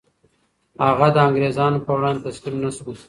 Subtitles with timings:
[0.87, 2.91] هغه د انګریزانو په وړاندې تسلیم نه شو.